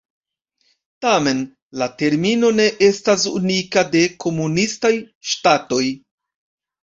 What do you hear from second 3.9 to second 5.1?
de komunistaj